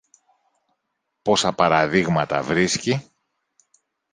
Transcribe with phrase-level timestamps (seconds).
[1.21, 3.11] πόσα παραδείγματα βρίσκει!